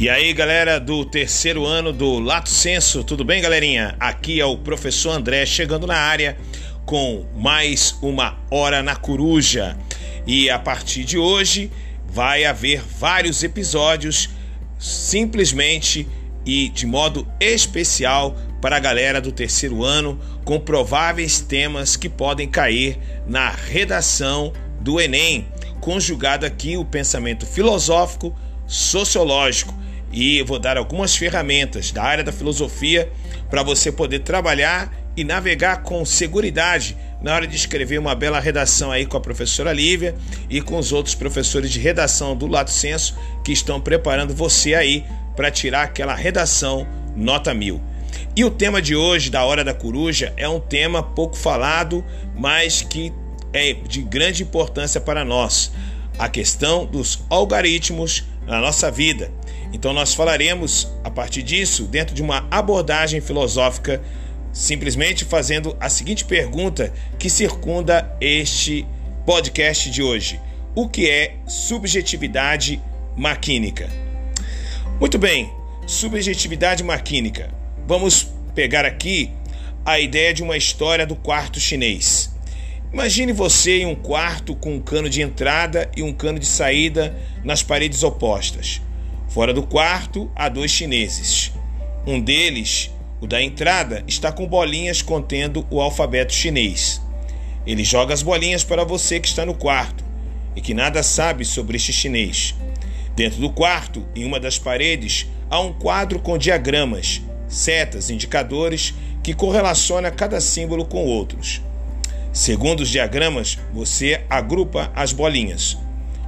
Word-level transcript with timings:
E 0.00 0.08
aí, 0.08 0.32
galera 0.32 0.78
do 0.78 1.04
terceiro 1.04 1.66
ano 1.66 1.92
do 1.92 2.20
Lato 2.20 2.48
Senso, 2.48 3.02
tudo 3.02 3.24
bem, 3.24 3.42
galerinha? 3.42 3.96
Aqui 3.98 4.40
é 4.40 4.44
o 4.44 4.56
professor 4.56 5.10
André 5.10 5.44
chegando 5.44 5.88
na 5.88 5.96
área 5.96 6.38
com 6.86 7.26
mais 7.34 7.98
uma 8.00 8.38
hora 8.48 8.80
na 8.80 8.94
coruja. 8.94 9.76
E 10.24 10.48
a 10.50 10.56
partir 10.56 11.02
de 11.02 11.18
hoje 11.18 11.68
vai 12.06 12.44
haver 12.44 12.80
vários 12.80 13.42
episódios 13.42 14.30
simplesmente 14.78 16.06
e 16.46 16.68
de 16.68 16.86
modo 16.86 17.26
especial 17.40 18.36
para 18.62 18.76
a 18.76 18.80
galera 18.80 19.20
do 19.20 19.32
terceiro 19.32 19.82
ano 19.82 20.16
com 20.44 20.60
prováveis 20.60 21.40
temas 21.40 21.96
que 21.96 22.08
podem 22.08 22.46
cair 22.46 22.96
na 23.26 23.50
redação 23.50 24.52
do 24.80 25.00
Enem, 25.00 25.48
conjugado 25.80 26.46
aqui 26.46 26.76
o 26.76 26.84
pensamento 26.84 27.44
filosófico, 27.44 28.32
sociológico 28.64 29.76
e 30.12 30.42
vou 30.42 30.58
dar 30.58 30.76
algumas 30.76 31.14
ferramentas 31.16 31.90
da 31.90 32.02
área 32.02 32.24
da 32.24 32.32
filosofia 32.32 33.10
para 33.50 33.62
você 33.62 33.92
poder 33.92 34.20
trabalhar 34.20 34.92
e 35.16 35.24
navegar 35.24 35.82
com 35.82 36.04
segurança 36.04 36.94
na 37.20 37.34
hora 37.34 37.46
de 37.46 37.56
escrever 37.56 37.98
uma 37.98 38.14
bela 38.14 38.38
redação 38.38 38.92
aí 38.92 39.04
com 39.04 39.16
a 39.16 39.20
professora 39.20 39.72
Lívia 39.72 40.14
e 40.48 40.60
com 40.60 40.78
os 40.78 40.92
outros 40.92 41.14
professores 41.14 41.70
de 41.70 41.80
redação 41.80 42.36
do 42.36 42.46
Lato 42.46 42.70
Senso 42.70 43.16
que 43.44 43.52
estão 43.52 43.80
preparando 43.80 44.34
você 44.34 44.74
aí 44.74 45.04
para 45.34 45.50
tirar 45.50 45.82
aquela 45.82 46.14
redação 46.14 46.86
nota 47.16 47.52
mil. 47.52 47.80
E 48.36 48.44
o 48.44 48.50
tema 48.50 48.80
de 48.80 48.94
hoje, 48.94 49.30
da 49.30 49.44
Hora 49.44 49.64
da 49.64 49.74
Coruja, 49.74 50.32
é 50.36 50.48
um 50.48 50.60
tema 50.60 51.02
pouco 51.02 51.36
falado, 51.36 52.04
mas 52.36 52.82
que 52.82 53.12
é 53.52 53.72
de 53.72 54.02
grande 54.02 54.44
importância 54.44 55.00
para 55.00 55.24
nós: 55.24 55.72
a 56.18 56.28
questão 56.28 56.86
dos 56.86 57.24
algoritmos 57.28 58.24
na 58.48 58.60
nossa 58.60 58.90
vida. 58.90 59.30
Então, 59.72 59.92
nós 59.92 60.14
falaremos 60.14 60.88
a 61.04 61.10
partir 61.10 61.42
disso 61.42 61.84
dentro 61.84 62.14
de 62.14 62.22
uma 62.22 62.48
abordagem 62.50 63.20
filosófica, 63.20 64.02
simplesmente 64.52 65.24
fazendo 65.24 65.76
a 65.78 65.90
seguinte 65.90 66.24
pergunta 66.24 66.92
que 67.18 67.28
circunda 67.28 68.16
este 68.20 68.86
podcast 69.26 69.90
de 69.90 70.02
hoje: 70.02 70.40
O 70.74 70.88
que 70.88 71.08
é 71.08 71.36
subjetividade 71.46 72.80
maquínica? 73.14 73.90
Muito 74.98 75.18
bem, 75.18 75.52
subjetividade 75.86 76.82
maquínica. 76.82 77.50
Vamos 77.86 78.32
pegar 78.54 78.84
aqui 78.84 79.30
a 79.84 80.00
ideia 80.00 80.32
de 80.32 80.42
uma 80.42 80.56
história 80.56 81.06
do 81.06 81.14
quarto 81.14 81.60
chinês. 81.60 82.27
Imagine 82.90 83.34
você 83.34 83.80
em 83.80 83.86
um 83.86 83.94
quarto 83.94 84.56
com 84.56 84.74
um 84.74 84.80
cano 84.80 85.10
de 85.10 85.20
entrada 85.20 85.90
e 85.94 86.02
um 86.02 86.10
cano 86.10 86.38
de 86.38 86.46
saída 86.46 87.14
nas 87.44 87.62
paredes 87.62 88.02
opostas. 88.02 88.80
Fora 89.28 89.52
do 89.52 89.62
quarto 89.62 90.30
há 90.34 90.48
dois 90.48 90.70
chineses. 90.70 91.52
Um 92.06 92.18
deles, 92.18 92.90
o 93.20 93.26
da 93.26 93.42
entrada, 93.42 94.02
está 94.06 94.32
com 94.32 94.46
bolinhas 94.46 95.02
contendo 95.02 95.66
o 95.70 95.82
alfabeto 95.82 96.32
chinês. 96.32 97.02
Ele 97.66 97.84
joga 97.84 98.14
as 98.14 98.22
bolinhas 98.22 98.64
para 98.64 98.84
você 98.84 99.20
que 99.20 99.28
está 99.28 99.44
no 99.44 99.52
quarto 99.52 100.02
e 100.56 100.60
que 100.62 100.72
nada 100.72 101.02
sabe 101.02 101.44
sobre 101.44 101.76
este 101.76 101.92
chinês. 101.92 102.54
Dentro 103.14 103.38
do 103.38 103.50
quarto, 103.50 104.08
em 104.16 104.24
uma 104.24 104.40
das 104.40 104.58
paredes, 104.58 105.26
há 105.50 105.60
um 105.60 105.74
quadro 105.74 106.18
com 106.20 106.38
diagramas, 106.38 107.20
setas, 107.46 108.08
indicadores 108.08 108.94
que 109.22 109.34
correlaciona 109.34 110.10
cada 110.10 110.40
símbolo 110.40 110.86
com 110.86 111.04
outros. 111.04 111.60
Segundo 112.32 112.80
os 112.80 112.88
diagramas, 112.88 113.58
você 113.72 114.20
agrupa 114.28 114.92
as 114.94 115.12
bolinhas. 115.12 115.76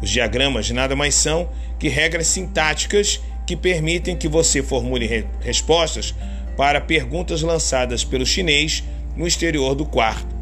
Os 0.00 0.10
diagramas 0.10 0.70
nada 0.70 0.94
mais 0.94 1.14
são 1.14 1.48
que 1.78 1.88
regras 1.88 2.26
sintáticas 2.26 3.20
que 3.46 3.56
permitem 3.56 4.16
que 4.16 4.28
você 4.28 4.62
formule 4.62 5.06
re 5.06 5.24
respostas 5.40 6.14
para 6.56 6.80
perguntas 6.80 7.42
lançadas 7.42 8.04
pelo 8.04 8.26
chinês 8.26 8.82
no 9.16 9.26
exterior 9.26 9.74
do 9.74 9.86
quarto, 9.86 10.34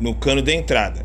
no 0.00 0.14
cano 0.14 0.42
da 0.42 0.52
entrada. 0.52 1.04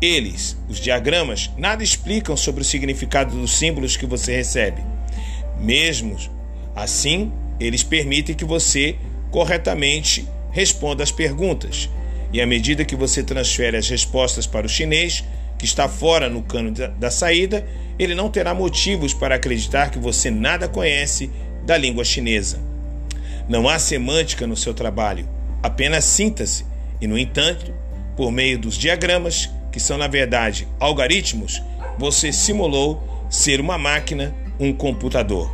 Eles, 0.00 0.56
os 0.68 0.80
diagramas, 0.80 1.50
nada 1.56 1.82
explicam 1.82 2.36
sobre 2.36 2.62
o 2.62 2.64
significado 2.64 3.36
dos 3.36 3.52
símbolos 3.52 3.96
que 3.96 4.06
você 4.06 4.34
recebe. 4.34 4.82
Mesmo 5.60 6.16
assim, 6.74 7.32
eles 7.60 7.84
permitem 7.84 8.34
que 8.34 8.44
você 8.44 8.96
corretamente 9.30 10.26
responda 10.50 11.02
as 11.02 11.12
perguntas. 11.12 11.88
E 12.32 12.40
à 12.40 12.46
medida 12.46 12.84
que 12.84 12.96
você 12.96 13.22
transfere 13.22 13.76
as 13.76 13.88
respostas 13.88 14.46
para 14.46 14.66
o 14.66 14.68
chinês, 14.68 15.24
que 15.58 15.64
está 15.64 15.88
fora 15.88 16.28
no 16.28 16.42
cano 16.42 16.72
da 16.72 17.10
saída, 17.10 17.64
ele 17.98 18.14
não 18.14 18.30
terá 18.30 18.54
motivos 18.54 19.12
para 19.12 19.34
acreditar 19.34 19.90
que 19.90 19.98
você 19.98 20.30
nada 20.30 20.66
conhece 20.66 21.30
da 21.64 21.76
língua 21.76 22.04
chinesa. 22.04 22.58
Não 23.48 23.68
há 23.68 23.78
semântica 23.78 24.46
no 24.46 24.56
seu 24.56 24.72
trabalho, 24.72 25.28
apenas 25.62 26.04
síntese, 26.04 26.64
e 27.00 27.06
no 27.06 27.18
entanto, 27.18 27.72
por 28.16 28.32
meio 28.32 28.58
dos 28.58 28.76
diagramas, 28.76 29.50
que 29.70 29.78
são 29.78 29.98
na 29.98 30.06
verdade 30.06 30.66
algoritmos, 30.80 31.62
você 31.98 32.32
simulou 32.32 33.26
ser 33.28 33.60
uma 33.60 33.78
máquina, 33.78 34.34
um 34.58 34.72
computador. 34.72 35.50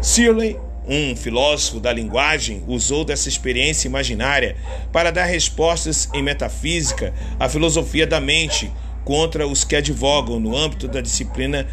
Searle 0.00 0.58
um 0.86 1.16
filósofo 1.16 1.80
da 1.80 1.92
linguagem 1.92 2.62
usou 2.66 3.04
dessa 3.04 3.28
experiência 3.28 3.88
imaginária 3.88 4.56
para 4.92 5.10
dar 5.10 5.24
respostas 5.24 6.08
em 6.12 6.22
metafísica 6.22 7.14
à 7.38 7.48
filosofia 7.48 8.06
da 8.06 8.20
mente 8.20 8.70
contra 9.04 9.46
os 9.46 9.64
que 9.64 9.76
advogam 9.76 10.38
no 10.38 10.56
âmbito 10.56 10.86
da 10.86 11.00
disciplina 11.00 11.66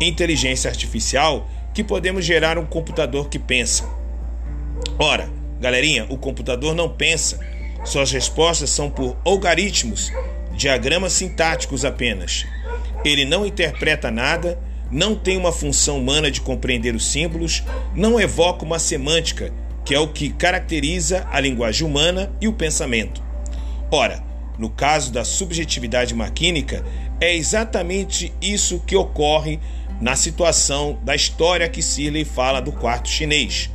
inteligência 0.00 0.68
artificial 0.68 1.48
que 1.72 1.84
podemos 1.84 2.24
gerar 2.24 2.58
um 2.58 2.66
computador 2.66 3.28
que 3.28 3.38
pensa. 3.38 3.88
Ora, 4.98 5.28
galerinha, 5.60 6.06
o 6.08 6.16
computador 6.16 6.74
não 6.74 6.88
pensa. 6.88 7.38
Suas 7.84 8.10
respostas 8.10 8.70
são 8.70 8.90
por 8.90 9.16
algoritmos, 9.24 10.12
diagramas 10.56 11.12
sintáticos 11.12 11.84
apenas. 11.84 12.46
Ele 13.04 13.24
não 13.24 13.46
interpreta 13.46 14.10
nada, 14.10 14.58
não 14.90 15.14
tem 15.14 15.36
uma 15.36 15.52
função 15.52 15.98
humana 15.98 16.30
de 16.30 16.40
compreender 16.40 16.94
os 16.94 17.06
símbolos, 17.06 17.62
não 17.94 18.20
evoca 18.20 18.64
uma 18.64 18.78
semântica, 18.78 19.52
que 19.84 19.94
é 19.94 20.00
o 20.00 20.08
que 20.08 20.30
caracteriza 20.30 21.26
a 21.30 21.40
linguagem 21.40 21.86
humana 21.86 22.32
e 22.40 22.48
o 22.48 22.52
pensamento. 22.52 23.22
Ora, 23.90 24.22
no 24.58 24.70
caso 24.70 25.12
da 25.12 25.24
subjetividade 25.24 26.14
maquínica, 26.14 26.84
é 27.20 27.34
exatamente 27.34 28.32
isso 28.40 28.82
que 28.86 28.96
ocorre 28.96 29.60
na 30.00 30.14
situação 30.14 30.98
da 31.02 31.14
história 31.14 31.68
que 31.68 31.82
Sirley 31.82 32.24
fala 32.24 32.60
do 32.60 32.72
quarto 32.72 33.08
chinês. 33.08 33.70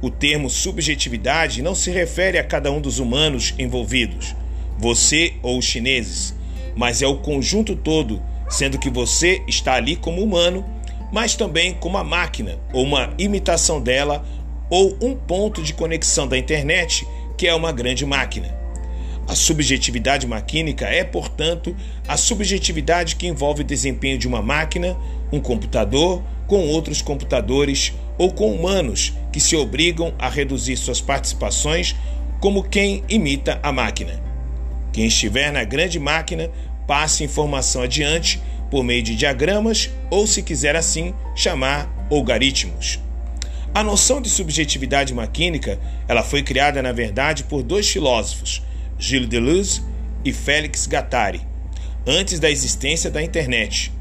O 0.00 0.10
termo 0.10 0.50
subjetividade 0.50 1.62
não 1.62 1.74
se 1.74 1.90
refere 1.90 2.38
a 2.38 2.44
cada 2.44 2.72
um 2.72 2.80
dos 2.80 2.98
humanos 2.98 3.54
envolvidos, 3.58 4.34
você 4.78 5.34
ou 5.42 5.58
os 5.58 5.64
chineses, 5.64 6.34
mas 6.74 7.02
é 7.02 7.06
o 7.06 7.18
conjunto 7.18 7.76
todo, 7.76 8.20
sendo 8.52 8.78
que 8.78 8.90
você 8.90 9.42
está 9.48 9.74
ali 9.74 9.96
como 9.96 10.22
humano, 10.22 10.64
mas 11.10 11.34
também 11.34 11.74
como 11.74 11.96
a 11.96 12.04
máquina, 12.04 12.58
ou 12.72 12.84
uma 12.84 13.12
imitação 13.18 13.80
dela, 13.80 14.24
ou 14.70 14.96
um 15.00 15.16
ponto 15.16 15.62
de 15.62 15.74
conexão 15.74 16.28
da 16.28 16.38
internet 16.38 17.06
que 17.36 17.48
é 17.48 17.54
uma 17.54 17.72
grande 17.72 18.06
máquina. 18.06 18.54
A 19.26 19.34
subjetividade 19.34 20.26
maquínica 20.26 20.86
é, 20.86 21.02
portanto, 21.02 21.74
a 22.06 22.16
subjetividade 22.16 23.16
que 23.16 23.26
envolve 23.26 23.62
o 23.62 23.64
desempenho 23.64 24.18
de 24.18 24.28
uma 24.28 24.42
máquina, 24.42 24.96
um 25.32 25.40
computador, 25.40 26.22
com 26.46 26.68
outros 26.68 27.00
computadores 27.00 27.94
ou 28.18 28.30
com 28.30 28.52
humanos 28.52 29.14
que 29.32 29.40
se 29.40 29.56
obrigam 29.56 30.12
a 30.18 30.28
reduzir 30.28 30.76
suas 30.76 31.00
participações 31.00 31.96
como 32.40 32.62
quem 32.62 33.02
imita 33.08 33.58
a 33.62 33.72
máquina. 33.72 34.22
Quem 34.92 35.06
estiver 35.06 35.50
na 35.50 35.64
grande 35.64 35.98
máquina 35.98 36.50
passa 36.86 37.24
informação 37.24 37.82
adiante 37.82 38.40
por 38.70 38.82
meio 38.82 39.02
de 39.02 39.14
diagramas 39.14 39.90
ou, 40.10 40.26
se 40.26 40.42
quiser 40.42 40.76
assim, 40.76 41.14
chamar 41.34 42.06
algoritmos. 42.10 42.98
A 43.74 43.82
noção 43.82 44.20
de 44.20 44.28
subjetividade 44.28 45.14
maquínica 45.14 45.78
ela 46.06 46.22
foi 46.22 46.42
criada, 46.42 46.82
na 46.82 46.92
verdade, 46.92 47.44
por 47.44 47.62
dois 47.62 47.88
filósofos, 47.88 48.62
Gilles 48.98 49.28
Deleuze 49.28 49.82
e 50.24 50.32
Félix 50.32 50.86
Guattari, 50.86 51.40
antes 52.06 52.38
da 52.38 52.50
existência 52.50 53.10
da 53.10 53.22
internet. 53.22 53.92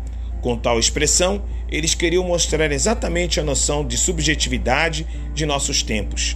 Com 0.41 0.57
tal 0.57 0.79
expressão, 0.79 1.43
eles 1.69 1.95
queriam 1.95 2.23
mostrar 2.23 2.71
exatamente 2.71 3.39
a 3.39 3.43
noção 3.43 3.85
de 3.85 3.97
subjetividade 3.97 5.07
de 5.33 5.45
nossos 5.45 5.83
tempos. 5.83 6.35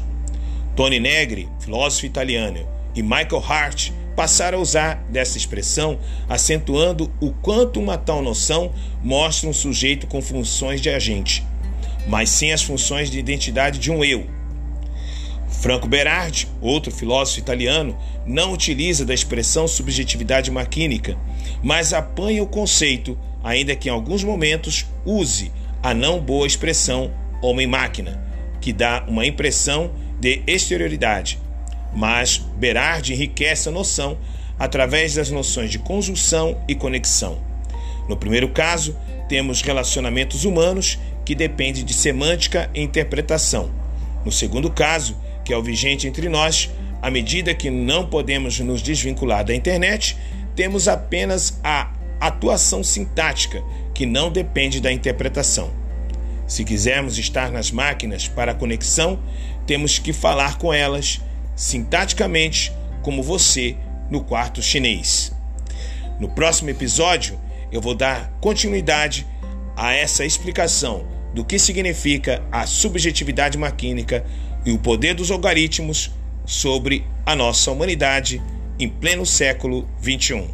Tony 0.76 1.00
Negri, 1.00 1.50
filósofo 1.60 2.06
italiano, 2.06 2.68
e 2.96 3.02
Michael 3.02 3.44
Hart 3.46 3.92
passaram 4.16 4.60
a 4.60 4.62
usar 4.62 5.04
dessa 5.10 5.38
expressão, 5.38 6.00
acentuando 6.30 7.12
o 7.20 7.32
quanto 7.32 7.80
uma 7.80 7.98
tal 7.98 8.22
noção 8.22 8.72
mostra 9.04 9.50
um 9.50 9.54
sujeito 9.54 10.08
com 10.08 10.22
funções 10.22 10.82
de 10.82 10.90
agente, 10.90 11.46
mas 12.08 12.30
sem 12.30 12.54
as 12.54 12.64
funções 12.64 13.10
de 13.10 13.20
identidade 13.20 13.80
de 13.80 13.92
um 13.92 14.04
eu, 14.04 14.26
Franco 15.66 15.88
Berardi, 15.88 16.48
outro 16.62 16.92
filósofo 16.92 17.40
italiano, 17.40 17.98
não 18.26 18.54
utiliza 18.54 19.06
da 19.06 19.16
expressão 19.16 19.68
subjetividade 19.68 20.52
maquínica, 20.52 21.18
mas 21.64 21.92
apanha 21.92 22.44
o 22.44 22.48
conceito, 22.48 23.18
ainda 23.44 23.76
que 23.76 23.90
em 23.90 23.92
alguns 23.92 24.24
momentos 24.24 24.86
use 25.04 25.52
a 25.82 25.94
não 25.94 26.20
boa 26.20 26.46
expressão 26.46 27.12
homem-máquina, 27.42 28.24
que 28.62 28.72
dá 28.72 29.06
uma 29.08 29.26
impressão 29.26 29.92
de 30.20 30.42
exterioridade, 30.46 31.40
mas 31.96 32.38
Berard 32.38 33.14
enriquece 33.14 33.70
a 33.70 33.72
noção 33.72 34.18
através 34.60 35.16
das 35.16 35.32
noções 35.32 35.72
de 35.72 35.80
conjunção 35.80 36.62
e 36.68 36.76
conexão. 36.76 37.40
No 38.08 38.18
primeiro 38.18 38.50
caso, 38.50 38.96
temos 39.28 39.62
relacionamentos 39.62 40.46
humanos 40.46 41.00
que 41.24 41.34
dependem 41.34 41.84
de 41.84 41.94
semântica 41.94 42.70
e 42.74 42.82
interpretação. 42.82 43.72
No 44.24 44.32
segundo 44.32 44.70
caso, 44.70 45.18
que 45.44 45.54
é 45.54 45.58
o 45.58 45.64
vigente 45.64 46.08
entre 46.08 46.30
nós, 46.30 46.70
à 47.02 47.10
medida 47.10 47.54
que 47.54 47.70
não 47.70 48.08
podemos 48.08 48.60
nos 48.60 48.82
desvincular 48.82 49.44
da 49.44 49.56
internet, 49.56 50.18
temos 50.56 50.88
apenas 50.88 51.60
a 51.64 51.92
atuação 52.20 52.84
sintática, 52.84 53.64
que 53.94 54.06
não 54.06 54.32
depende 54.32 54.80
da 54.80 54.92
interpretação. 54.92 55.72
Se 56.48 56.64
quisermos 56.64 57.18
estar 57.18 57.52
nas 57.52 57.72
máquinas 57.72 58.28
para 58.28 58.52
a 58.52 58.56
conexão, 58.56 59.20
temos 59.66 59.98
que 59.98 60.14
falar 60.14 60.58
com 60.58 60.74
elas 60.74 61.22
sintaticamente, 61.56 62.72
como 63.02 63.24
você 63.24 63.76
no 64.10 64.24
quarto 64.24 64.62
chinês. 64.62 65.32
No 66.20 66.30
próximo 66.30 66.70
episódio, 66.70 67.40
eu 67.72 67.82
vou 67.82 67.96
dar 67.96 68.32
continuidade 68.40 69.26
a 69.76 69.94
essa 69.94 70.26
explicação 70.26 71.06
do 71.34 71.44
que 71.44 71.60
significa 71.60 72.42
a 72.52 72.66
subjetividade 72.66 73.58
maquínica 73.58 74.26
e 74.66 74.72
o 74.72 74.80
poder 74.80 75.14
dos 75.14 75.30
algoritmos 75.30 76.12
sobre 76.46 77.06
a 77.26 77.36
nossa 77.36 77.72
humanidade 77.72 78.42
em 78.80 78.88
pleno 78.88 79.26
século 79.26 79.88
21. 80.00 80.48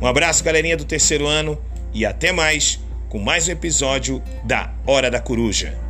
Um 0.00 0.06
abraço, 0.06 0.44
galerinha 0.44 0.76
do 0.76 0.84
terceiro 0.84 1.26
ano, 1.26 1.60
e 1.92 2.06
até 2.06 2.32
mais 2.32 2.80
com 3.08 3.18
mais 3.18 3.48
um 3.48 3.52
episódio 3.52 4.22
da 4.44 4.72
Hora 4.86 5.10
da 5.10 5.20
Coruja. 5.20 5.87